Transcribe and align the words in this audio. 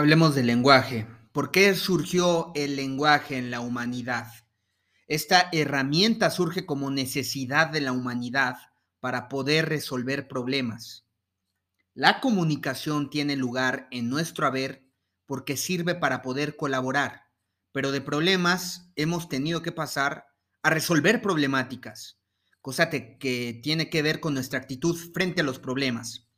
Hablemos 0.00 0.34
del 0.34 0.46
lenguaje. 0.46 1.06
¿Por 1.30 1.50
qué 1.50 1.74
surgió 1.74 2.52
el 2.54 2.74
lenguaje 2.74 3.36
en 3.36 3.50
la 3.50 3.60
humanidad? 3.60 4.32
Esta 5.08 5.50
herramienta 5.52 6.30
surge 6.30 6.64
como 6.64 6.90
necesidad 6.90 7.68
de 7.68 7.82
la 7.82 7.92
humanidad 7.92 8.56
para 9.00 9.28
poder 9.28 9.68
resolver 9.68 10.26
problemas. 10.26 11.04
La 11.92 12.20
comunicación 12.20 13.10
tiene 13.10 13.36
lugar 13.36 13.88
en 13.90 14.08
nuestro 14.08 14.46
haber 14.46 14.86
porque 15.26 15.58
sirve 15.58 15.94
para 15.94 16.22
poder 16.22 16.56
colaborar, 16.56 17.24
pero 17.70 17.92
de 17.92 18.00
problemas 18.00 18.90
hemos 18.96 19.28
tenido 19.28 19.60
que 19.60 19.70
pasar 19.70 20.28
a 20.62 20.70
resolver 20.70 21.20
problemáticas, 21.20 22.18
cosa 22.62 22.88
que 22.88 23.60
tiene 23.62 23.90
que 23.90 24.00
ver 24.00 24.20
con 24.20 24.32
nuestra 24.32 24.60
actitud 24.60 24.96
frente 25.12 25.42
a 25.42 25.44
los 25.44 25.58
problemas. 25.58 26.30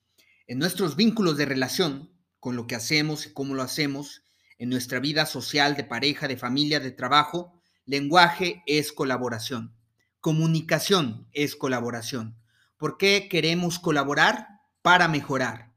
En 0.49 0.59
nuestros 0.59 0.97
vínculos 0.97 1.37
de 1.37 1.47
relación, 1.47 2.13
con 2.43 2.57
lo 2.57 2.67
que 2.67 2.75
hacemos 2.75 3.25
y 3.25 3.33
cómo 3.33 3.55
lo 3.55 3.63
hacemos, 3.63 4.25
en 4.59 4.69
nuestra 4.69 4.99
vida 4.99 5.27
social, 5.27 5.77
de 5.77 5.85
pareja, 5.85 6.27
de 6.27 6.37
familia, 6.37 6.81
de 6.81 6.91
trabajo, 6.91 7.63
lenguaje 7.87 8.65
es 8.67 8.93
colaboración. 8.93 9.77
Comunicación 10.19 11.29
es 11.31 11.55
colaboración. 11.55 12.37
¿Por 12.79 12.99
qué 12.99 13.29
queremos 13.31 13.79
colaborar? 13.79 14.49
Para 14.83 15.07
mejorar. 15.07 15.73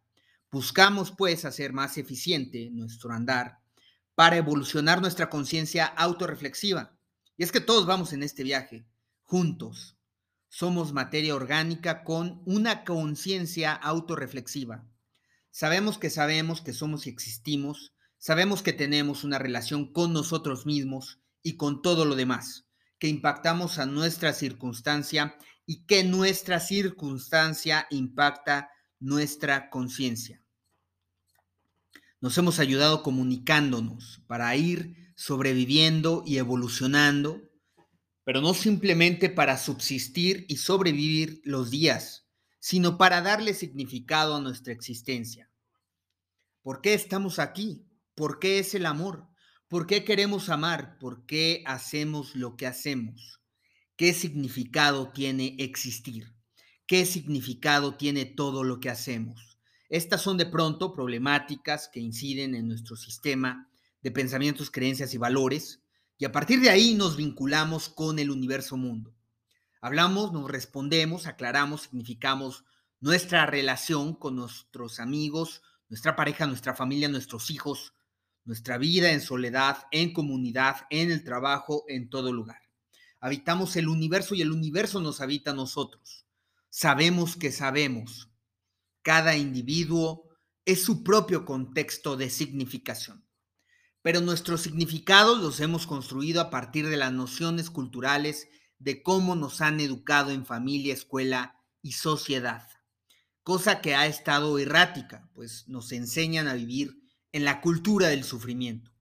Buscamos 0.51 1.11
pues 1.15 1.45
hacer 1.45 1.71
más 1.71 1.99
eficiente 1.99 2.71
nuestro 2.71 3.11
andar 3.11 3.59
para 4.15 4.37
evolucionar 4.37 5.01
nuestra 5.01 5.29
conciencia 5.29 5.85
autorreflexiva. 5.85 6.97
Y 7.37 7.43
es 7.43 7.51
que 7.51 7.61
todos 7.61 7.85
vamos 7.85 8.11
en 8.11 8.23
este 8.23 8.41
viaje, 8.41 8.87
juntos. 9.21 9.97
Somos 10.49 10.93
materia 10.93 11.35
orgánica 11.35 12.03
con 12.03 12.41
una 12.47 12.83
conciencia 12.85 13.71
autorreflexiva. 13.71 14.83
Sabemos 15.57 15.97
que 15.97 16.09
sabemos 16.09 16.59
que 16.59 16.73
somos 16.73 17.07
y 17.07 17.09
existimos, 17.09 17.93
sabemos 18.17 18.61
que 18.61 18.73
tenemos 18.73 19.23
una 19.23 19.39
relación 19.39 19.89
con 19.93 20.11
nosotros 20.11 20.65
mismos 20.65 21.21
y 21.41 21.55
con 21.55 21.81
todo 21.81 22.03
lo 22.03 22.15
demás, 22.15 22.65
que 22.99 23.07
impactamos 23.07 23.79
a 23.79 23.85
nuestra 23.85 24.33
circunstancia 24.33 25.37
y 25.65 25.85
que 25.85 26.03
nuestra 26.03 26.59
circunstancia 26.59 27.87
impacta 27.89 28.69
nuestra 28.99 29.69
conciencia. 29.69 30.43
Nos 32.19 32.37
hemos 32.37 32.59
ayudado 32.59 33.01
comunicándonos 33.01 34.21
para 34.27 34.53
ir 34.57 35.13
sobreviviendo 35.15 36.21
y 36.25 36.37
evolucionando, 36.37 37.41
pero 38.25 38.41
no 38.41 38.53
simplemente 38.53 39.29
para 39.29 39.57
subsistir 39.57 40.45
y 40.49 40.57
sobrevivir 40.57 41.39
los 41.45 41.71
días, 41.71 42.24
sino 42.65 42.97
para 42.97 43.21
darle 43.21 43.53
significado 43.53 44.35
a 44.35 44.41
nuestra 44.41 44.73
existencia. 44.73 45.51
¿Por 46.63 46.81
qué 46.81 46.95
estamos 46.95 47.37
aquí? 47.37 47.85
¿Por 48.15 48.39
qué 48.39 48.57
es 48.57 48.73
el 48.73 48.87
amor? 48.87 49.27
¿Por 49.67 49.85
qué 49.85 50.03
queremos 50.03 50.49
amar? 50.49 50.97
¿Por 50.97 51.27
qué 51.27 51.61
hacemos 51.67 52.35
lo 52.35 52.57
que 52.57 52.65
hacemos? 52.65 53.39
¿Qué 53.95 54.13
significado 54.13 55.11
tiene 55.11 55.55
existir? 55.59 56.33
¿Qué 56.87 57.05
significado 57.05 57.97
tiene 57.97 58.25
todo 58.25 58.63
lo 58.63 58.79
que 58.79 58.89
hacemos? 58.89 59.59
Estas 59.87 60.23
son 60.23 60.35
de 60.37 60.47
pronto 60.47 60.91
problemáticas 60.91 61.87
que 61.87 61.99
inciden 61.99 62.55
en 62.55 62.67
nuestro 62.67 62.95
sistema 62.95 63.69
de 64.01 64.09
pensamientos, 64.09 64.71
creencias 64.71 65.13
y 65.13 65.19
valores, 65.19 65.83
y 66.17 66.25
a 66.25 66.31
partir 66.31 66.61
de 66.61 66.71
ahí 66.71 66.95
nos 66.95 67.15
vinculamos 67.15 67.89
con 67.89 68.17
el 68.17 68.31
universo 68.31 68.75
mundo. 68.75 69.14
Hablamos, 69.81 70.31
nos 70.33 70.49
respondemos, 70.49 71.27
aclaramos, 71.27 71.83
significamos 71.83 72.65
nuestra 72.99 73.45
relación 73.45 74.15
con 74.15 74.35
nuestros 74.35 74.99
amigos, 74.99 75.61
nuestra 75.89 76.15
pareja, 76.15 76.47
nuestra 76.47 76.73
familia, 76.73 77.07
nuestros 77.09 77.51
hijos, 77.51 77.93
nuestra 78.45 78.77
vida 78.77 79.11
en 79.11 79.21
soledad, 79.21 79.85
en 79.91 80.13
comunidad, 80.13 80.87
en 80.89 81.11
el 81.11 81.23
trabajo, 81.23 81.83
en 81.87 82.09
todo 82.09 82.31
lugar. 82.31 82.61
Habitamos 83.19 83.75
el 83.75 83.87
universo 83.87 84.35
y 84.35 84.41
el 84.41 84.51
universo 84.51 85.01
nos 85.01 85.21
habita 85.21 85.51
a 85.51 85.55
nosotros. 85.55 86.25
Sabemos 86.69 87.35
que 87.35 87.51
sabemos, 87.51 88.29
cada 89.01 89.35
individuo 89.35 90.29
es 90.65 90.83
su 90.83 91.03
propio 91.03 91.45
contexto 91.45 92.17
de 92.17 92.29
significación. 92.29 93.25
Pero 94.01 94.21
nuestros 94.21 94.61
significados 94.61 95.39
los 95.39 95.59
hemos 95.59 95.87
construido 95.87 96.41
a 96.41 96.49
partir 96.49 96.87
de 96.87 96.97
las 96.97 97.11
nociones 97.11 97.69
culturales 97.69 98.47
de 98.79 99.01
cómo 99.01 99.35
nos 99.35 99.61
han 99.61 99.79
educado 99.79 100.31
en 100.31 100.45
familia, 100.45 100.93
escuela 100.93 101.61
y 101.81 101.93
sociedad. 101.93 102.67
Cosa 103.43 103.81
que 103.81 103.95
ha 103.95 104.07
estado 104.07 104.57
errática, 104.57 105.29
pues 105.33 105.67
nos 105.67 105.91
enseñan 105.91 106.47
a 106.47 106.55
vivir 106.55 106.99
en 107.31 107.45
la 107.45 107.61
cultura 107.61 108.07
del 108.07 108.23
sufrimiento, 108.23 108.91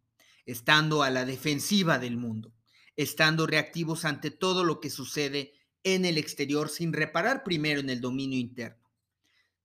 estando 0.45 1.03
a 1.03 1.11
la 1.11 1.25
defensiva 1.25 1.99
del 1.99 2.17
mundo, 2.17 2.55
estando 2.97 3.47
reactivos 3.47 4.05
ante 4.05 4.31
todo 4.31 4.65
lo 4.65 4.81
que 4.81 4.91
sucede 4.91 5.55
en 5.83 6.05
el 6.05 6.19
exterior 6.19 6.69
sin 6.69 6.93
reparar 6.93 7.45
primero 7.45 7.81
en 7.81 7.91
el 7.91 8.01
dominio 8.01 8.39
interno. 8.39 8.85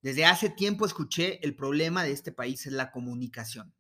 Desde 0.02 0.26
hace 0.26 0.50
tiempo 0.50 0.86
escuché 0.86 1.40
el 1.44 1.56
problema 1.56 2.04
de 2.04 2.12
este 2.12 2.32
país 2.32 2.66
es 2.66 2.74
la 2.74 2.92
comunicación. 2.92 3.74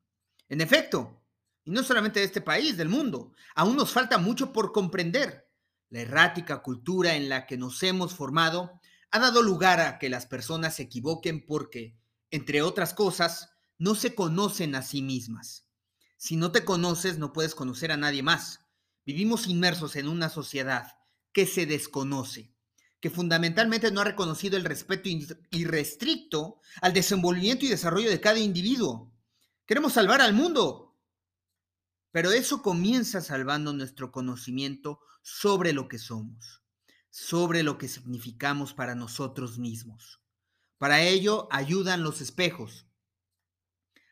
En 0.49 0.61
efecto, 0.61 1.21
y 1.63 1.71
no 1.71 1.83
solamente 1.83 2.19
de 2.19 2.25
este 2.25 2.41
país, 2.41 2.77
del 2.77 2.89
mundo, 2.89 3.33
aún 3.55 3.75
nos 3.75 3.91
falta 3.91 4.17
mucho 4.17 4.51
por 4.51 4.71
comprender. 4.71 5.48
La 5.89 6.01
errática 6.01 6.61
cultura 6.61 7.15
en 7.15 7.29
la 7.29 7.45
que 7.45 7.57
nos 7.57 7.81
hemos 7.83 8.13
formado 8.13 8.79
ha 9.11 9.19
dado 9.19 9.41
lugar 9.41 9.79
a 9.79 9.97
que 9.97 10.09
las 10.09 10.25
personas 10.25 10.75
se 10.75 10.83
equivoquen 10.83 11.45
porque, 11.45 11.97
entre 12.31 12.61
otras 12.61 12.93
cosas, 12.93 13.49
no 13.77 13.95
se 13.95 14.13
conocen 14.13 14.75
a 14.75 14.81
sí 14.81 15.01
mismas. 15.01 15.67
Si 16.17 16.35
no 16.35 16.51
te 16.51 16.65
conoces, 16.65 17.17
no 17.17 17.33
puedes 17.33 17.55
conocer 17.55 17.91
a 17.91 17.97
nadie 17.97 18.23
más. 18.23 18.65
Vivimos 19.05 19.47
inmersos 19.47 19.95
en 19.95 20.07
una 20.07 20.29
sociedad 20.29 20.97
que 21.31 21.45
se 21.45 21.65
desconoce 21.65 22.53
que 22.99 23.09
fundamentalmente 23.09 23.91
no 23.91 24.01
ha 24.01 24.05
reconocido 24.05 24.57
el 24.57 24.65
respeto 24.65 25.09
irrestricto 25.51 26.59
al 26.81 26.93
desenvolvimiento 26.93 27.65
y 27.65 27.69
desarrollo 27.69 28.09
de 28.09 28.19
cada 28.19 28.39
individuo. 28.39 29.13
Queremos 29.65 29.93
salvar 29.93 30.21
al 30.21 30.33
mundo, 30.33 30.88
pero 32.11 32.31
eso 32.31 32.61
comienza 32.61 33.21
salvando 33.21 33.73
nuestro 33.73 34.11
conocimiento 34.11 34.99
sobre 35.21 35.73
lo 35.73 35.87
que 35.87 35.99
somos, 35.99 36.63
sobre 37.09 37.63
lo 37.63 37.77
que 37.77 37.87
significamos 37.87 38.73
para 38.73 38.95
nosotros 38.95 39.59
mismos. 39.59 40.21
Para 40.77 41.01
ello 41.01 41.47
ayudan 41.51 42.03
los 42.03 42.21
espejos, 42.21 42.87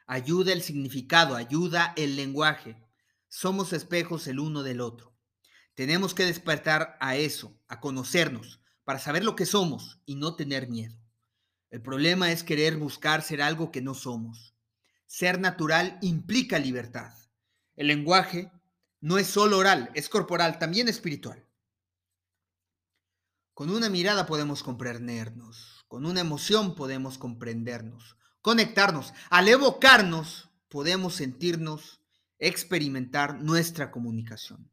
ayuda 0.05 0.53
el 0.53 0.61
significado, 0.61 1.35
ayuda 1.35 1.93
el 1.95 2.15
lenguaje. 2.15 2.83
Somos 3.29 3.73
espejos 3.73 4.27
el 4.27 4.39
uno 4.39 4.63
del 4.63 4.81
otro. 4.81 5.15
Tenemos 5.75 6.13
que 6.13 6.25
despertar 6.25 6.97
a 6.99 7.15
eso, 7.15 7.59
a 7.67 7.79
conocernos, 7.79 8.61
para 8.83 8.99
saber 8.99 9.23
lo 9.23 9.35
que 9.35 9.45
somos 9.45 10.01
y 10.05 10.15
no 10.15 10.35
tener 10.35 10.69
miedo. 10.69 10.97
El 11.69 11.81
problema 11.81 12.31
es 12.31 12.43
querer 12.43 12.77
buscar 12.77 13.21
ser 13.21 13.41
algo 13.41 13.71
que 13.71 13.81
no 13.81 13.93
somos. 13.93 14.55
Ser 15.05 15.39
natural 15.39 15.97
implica 16.01 16.57
libertad. 16.59 17.13
El 17.77 17.87
lenguaje 17.87 18.51
no 18.99 19.17
es 19.19 19.27
solo 19.27 19.59
oral, 19.59 19.91
es 19.93 20.09
corporal, 20.09 20.59
también 20.59 20.89
espiritual. 20.89 21.47
Con 23.53 23.69
una 23.69 23.89
mirada 23.89 24.25
podemos 24.25 24.63
comprendernos, 24.63 25.85
con 25.87 26.05
una 26.05 26.21
emoción 26.21 26.75
podemos 26.75 27.17
comprendernos, 27.17 28.17
conectarnos. 28.41 29.13
Al 29.29 29.47
evocarnos 29.47 30.49
podemos 30.69 31.15
sentirnos, 31.15 32.01
experimentar 32.39 33.41
nuestra 33.41 33.91
comunicación. 33.91 34.71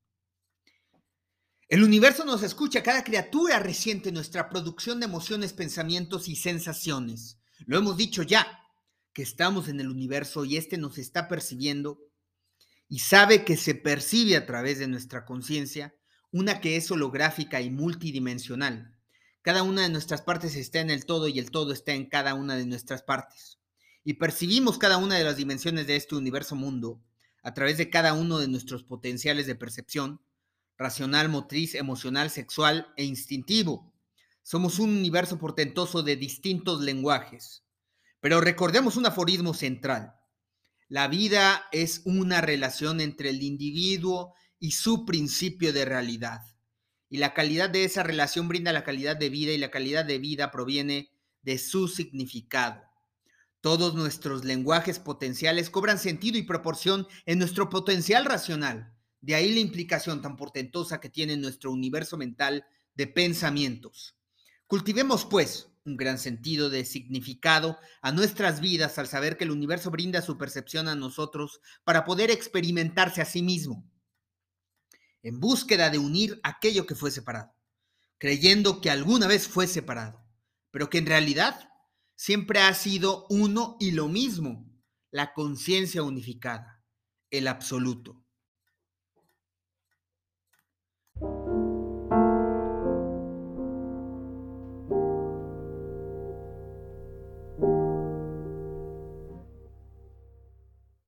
El 1.68 1.82
universo 1.82 2.24
nos 2.24 2.42
escucha, 2.42 2.82
cada 2.82 3.04
criatura 3.04 3.58
resiente 3.58 4.12
nuestra 4.12 4.48
producción 4.48 5.00
de 5.00 5.06
emociones, 5.06 5.52
pensamientos 5.52 6.28
y 6.28 6.36
sensaciones. 6.36 7.38
Lo 7.66 7.78
hemos 7.78 7.96
dicho 7.96 8.22
ya, 8.22 8.60
que 9.12 9.22
estamos 9.22 9.68
en 9.68 9.80
el 9.80 9.88
universo 9.88 10.44
y 10.44 10.56
éste 10.56 10.76
nos 10.76 10.98
está 10.98 11.28
percibiendo 11.28 11.98
y 12.88 13.00
sabe 13.00 13.44
que 13.44 13.56
se 13.56 13.74
percibe 13.74 14.36
a 14.36 14.46
través 14.46 14.78
de 14.78 14.88
nuestra 14.88 15.24
conciencia, 15.24 15.94
una 16.30 16.60
que 16.60 16.76
es 16.76 16.90
holográfica 16.90 17.60
y 17.60 17.70
multidimensional. 17.70 18.96
Cada 19.42 19.62
una 19.62 19.82
de 19.82 19.88
nuestras 19.88 20.22
partes 20.22 20.56
está 20.56 20.80
en 20.80 20.90
el 20.90 21.04
todo 21.04 21.28
y 21.28 21.38
el 21.38 21.50
todo 21.50 21.72
está 21.72 21.92
en 21.92 22.06
cada 22.06 22.34
una 22.34 22.56
de 22.56 22.66
nuestras 22.66 23.02
partes. 23.02 23.58
Y 24.02 24.14
percibimos 24.14 24.78
cada 24.78 24.96
una 24.96 25.16
de 25.16 25.24
las 25.24 25.36
dimensiones 25.36 25.86
de 25.86 25.96
este 25.96 26.14
universo 26.14 26.56
mundo 26.56 27.00
a 27.42 27.54
través 27.54 27.76
de 27.78 27.90
cada 27.90 28.14
uno 28.14 28.38
de 28.38 28.48
nuestros 28.48 28.84
potenciales 28.84 29.46
de 29.46 29.54
percepción 29.54 30.20
racional, 30.76 31.28
motriz, 31.28 31.74
emocional, 31.74 32.30
sexual 32.30 32.92
e 32.96 33.04
instintivo. 33.04 33.92
Somos 34.42 34.78
un 34.78 34.90
universo 34.90 35.38
portentoso 35.38 36.02
de 36.02 36.16
distintos 36.16 36.80
lenguajes. 36.80 37.64
Pero 38.20 38.40
recordemos 38.40 38.96
un 38.96 39.06
aforismo 39.06 39.54
central. 39.54 40.14
La 40.88 41.08
vida 41.08 41.64
es 41.72 42.02
una 42.04 42.40
relación 42.40 43.00
entre 43.00 43.30
el 43.30 43.42
individuo 43.42 44.34
y 44.58 44.72
su 44.72 45.04
principio 45.06 45.72
de 45.72 45.84
realidad. 45.84 46.42
Y 47.08 47.18
la 47.18 47.32
calidad 47.32 47.70
de 47.70 47.84
esa 47.84 48.02
relación 48.02 48.48
brinda 48.48 48.72
la 48.72 48.84
calidad 48.84 49.16
de 49.16 49.30
vida 49.30 49.52
y 49.52 49.58
la 49.58 49.70
calidad 49.70 50.04
de 50.04 50.18
vida 50.18 50.50
proviene 50.50 51.10
de 51.42 51.58
su 51.58 51.88
significado. 51.88 52.82
Todos 53.60 53.94
nuestros 53.94 54.44
lenguajes 54.44 54.98
potenciales 54.98 55.70
cobran 55.70 55.98
sentido 55.98 56.36
y 56.36 56.42
proporción 56.42 57.06
en 57.24 57.38
nuestro 57.38 57.70
potencial 57.70 58.26
racional. 58.26 58.92
De 59.22 59.34
ahí 59.34 59.54
la 59.54 59.60
implicación 59.60 60.20
tan 60.20 60.36
portentosa 60.36 61.00
que 61.00 61.08
tiene 61.08 61.36
nuestro 61.38 61.72
universo 61.72 62.18
mental 62.18 62.66
de 62.94 63.06
pensamientos. 63.06 64.16
Cultivemos, 64.66 65.24
pues, 65.24 65.68
un 65.84 65.96
gran 65.96 66.18
sentido 66.18 66.70
de 66.70 66.84
significado 66.84 67.78
a 68.00 68.10
nuestras 68.10 68.60
vidas 68.60 68.98
al 68.98 69.06
saber 69.06 69.36
que 69.36 69.44
el 69.44 69.50
universo 69.50 69.90
brinda 69.90 70.22
su 70.22 70.38
percepción 70.38 70.88
a 70.88 70.94
nosotros 70.94 71.60
para 71.84 72.04
poder 72.04 72.30
experimentarse 72.30 73.20
a 73.20 73.26
sí 73.26 73.42
mismo, 73.42 73.88
en 75.22 75.40
búsqueda 75.40 75.90
de 75.90 75.98
unir 75.98 76.40
aquello 76.42 76.86
que 76.86 76.94
fue 76.94 77.10
separado, 77.10 77.54
creyendo 78.18 78.80
que 78.80 78.90
alguna 78.90 79.26
vez 79.26 79.46
fue 79.46 79.66
separado, 79.66 80.24
pero 80.70 80.88
que 80.88 80.98
en 80.98 81.06
realidad 81.06 81.68
siempre 82.16 82.60
ha 82.60 82.72
sido 82.74 83.26
uno 83.28 83.76
y 83.78 83.90
lo 83.90 84.08
mismo, 84.08 84.70
la 85.10 85.34
conciencia 85.34 86.02
unificada, 86.02 86.82
el 87.30 87.46
absoluto. 87.46 88.23